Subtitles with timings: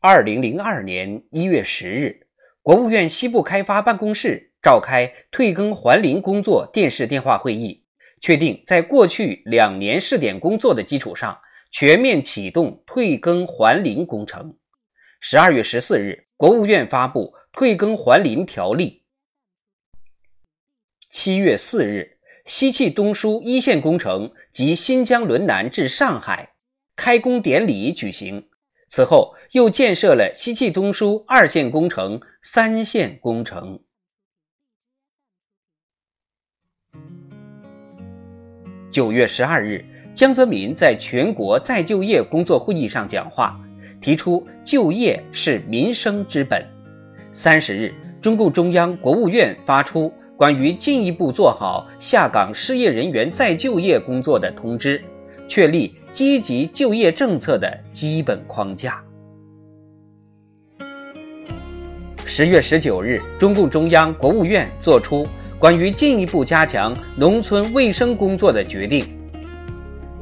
[0.00, 2.28] 二零零二年一月十日，
[2.62, 7.82] 国务院西部开发办公室召开退耕还林工作电视电话会议，
[8.20, 11.36] 确定在过去两年试点工作的基础上，
[11.72, 14.56] 全面启动退耕还林工程。
[15.18, 19.02] 十二月十四日，国务院发布《退耕还林条例》。
[21.10, 26.54] 七月四日，西气东输一线工程及新疆轮南至上海
[26.94, 28.47] 开工典礼举行。
[28.88, 33.78] 此后，又建设了西气东输二线工程、三线工程。
[38.90, 43.60] 九月十二日，江泽民在全国再就业工作会议上讲话，
[44.00, 46.66] 提出就业是民生之本。
[47.30, 55.04] 三十日，中共中央、国务院发出关于进一步做好下岗失业人员再就业工作的通知。
[55.48, 59.02] 确立积极就业政策的基本框架。
[62.24, 65.26] 十月十九日，中共中央、国务院作出
[65.58, 69.06] 关于进一步加强农村卫生工作的决定。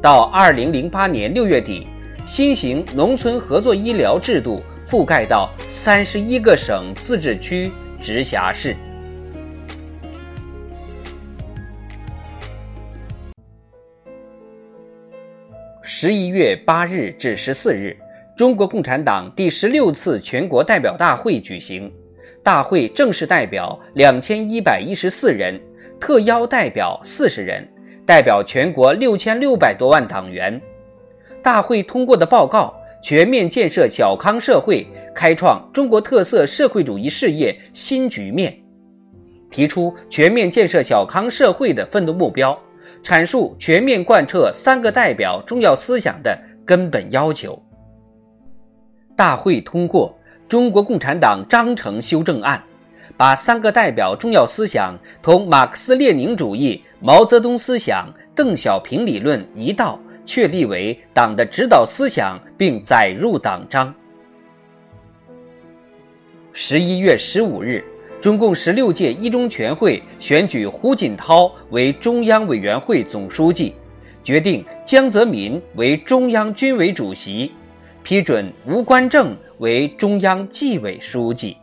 [0.01, 1.87] 到二零零八年六月底，
[2.25, 8.77] 新型农村合作医疗制度覆盖到三十一个省、自治区、直辖市。
[15.99, 17.97] 十一月八日至十四日，
[18.37, 21.91] 中国共产党第十六次全国代表大会举行。
[22.43, 25.59] 大会正式代表两千一百一十四人，
[25.99, 27.67] 特邀代表四十人，
[28.05, 30.61] 代表全国六千六百多万党员。
[31.43, 38.55] 大会通过的报告：全面建设小康社会，开创中国特色社会主义事业新局面，
[39.51, 42.55] 提出全面建设小康社会的奋斗目标。
[43.07, 47.57] 阐述全面贯彻“三个代表”重要思想的根本要求。
[49.15, 50.11] 大会通过
[50.49, 52.61] 《中国共产党章程修正案》，
[53.17, 63.95] 把“三个代表”重要思想同马克思列宁主义、毛泽东思想、邓小平理论一道，确立为党的指导思想，并载入党章。
[66.53, 67.85] 十一月十五日。
[68.21, 73.75] 中共十六届一中全会选举胡锦涛为中央委员会总书记，
[74.25, 77.53] 决定江泽民为中央军委主席，
[78.03, 81.57] 批准吴官正为中央纪委书记。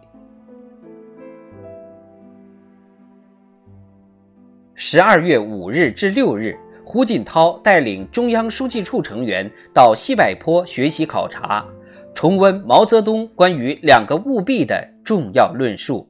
[4.76, 11.66] 十二月五日至六日，胡锦涛带领中央书记处成员到西柏坡学习考察，
[12.14, 16.08] 重温毛泽东关于“两个务必”的重要论述。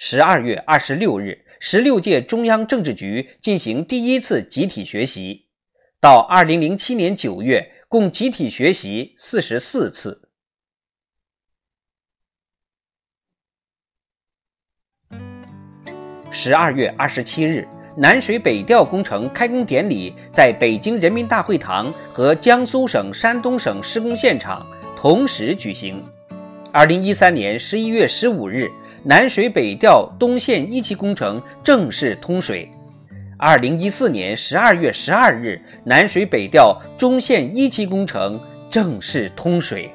[0.00, 5.48] 十二月二十六日，十六届中央政治局进行第一次集体学习，
[6.00, 10.30] 到二零零七年九月，共集体学习四十四次。
[16.30, 17.66] 十二月二十七日，
[17.96, 24.64] 南水北调工程开工典礼在北京人民大会堂和江苏省、山东省施工现场
[24.96, 26.00] 同时举行。
[26.72, 28.70] 二零一三年十一月十五日。
[29.04, 32.68] 南水北调东线一期工程正式通水。
[33.38, 38.38] 二零一四年十二月十二日，南水北调中线一期工程
[38.68, 39.88] 正式通水。